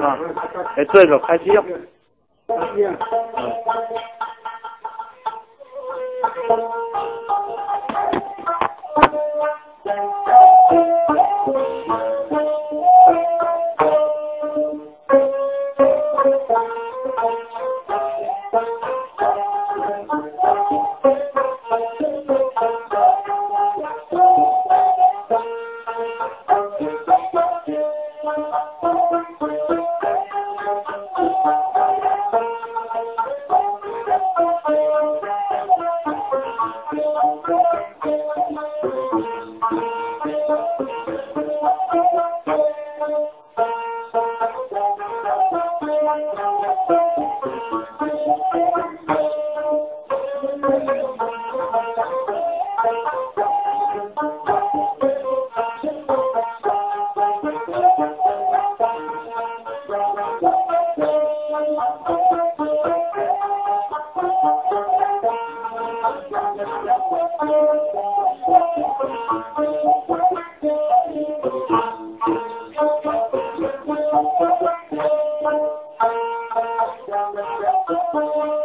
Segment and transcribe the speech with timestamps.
[0.00, 0.18] 啊，
[0.76, 1.50] 哎，这个开机。
[1.50, 2.84] 开机。
[2.84, 2.96] 嗯。
[78.12, 78.57] Thank.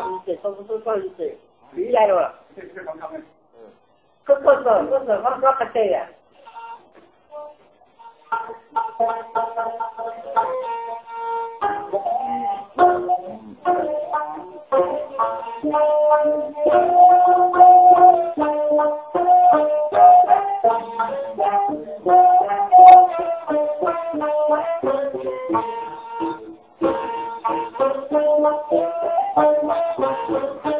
[0.00, 1.38] 多少水，多少多少雨水，
[1.74, 2.34] 雨来了。
[2.54, 3.12] 这这是房价吗？
[3.54, 3.60] 嗯。
[4.26, 6.06] 这这是这是房价还在呀。
[28.68, 29.05] Thank.
[29.36, 30.75] Oh, my, my, my, my.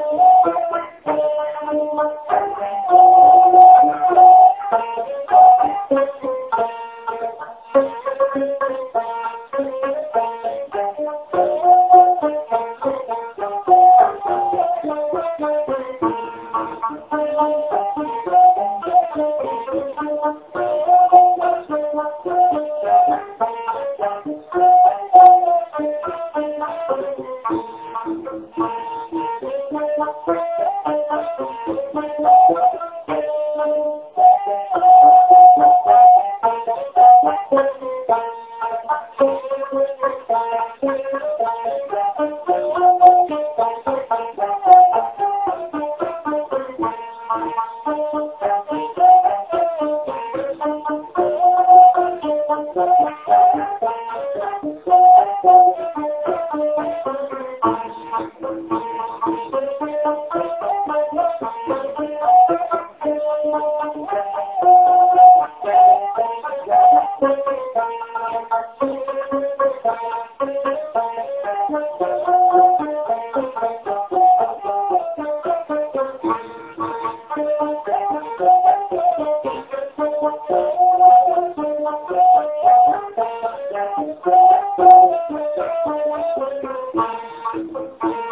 [30.27, 30.56] Thank you.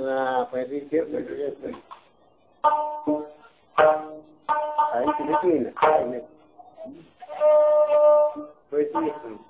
[0.00, 1.26] Ah, faz inteiro, faz.
[4.92, 6.22] Aí né?
[8.70, 9.47] Foi isso.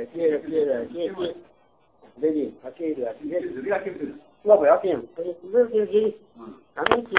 [0.00, 0.30] 着接
[0.64, 1.14] 着接着，
[2.18, 3.46] 对的，他接着接着，
[4.42, 6.14] 我不要紧，不是不是，
[6.74, 7.14] 咱们进。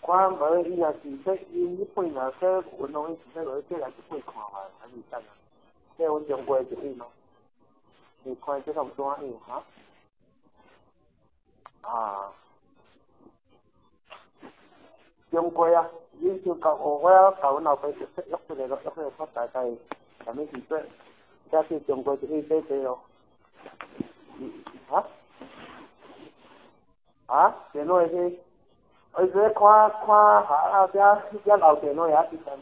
[0.00, 5.22] 关门伊若是说因日本若说运动伊是说这来日本看嘛，还是怎样？
[5.98, 7.06] 这阮中国就伊咯，
[8.24, 9.16] 你看这种怎样
[9.46, 9.62] 哈？
[11.82, 12.32] 啊，
[15.30, 18.90] 中国啊，你就教我我要教阮老爸就说约出来咯，约
[20.23, 20.87] 出来说大概什么时阵？
[21.51, 22.99] 假设中国就伊这这咯，
[24.89, 25.03] 啊？
[27.27, 27.55] 啊？
[27.71, 28.39] 电话是？
[29.13, 30.07] 我是看看
[30.47, 32.59] 下啊，遮遮老电脑也是真。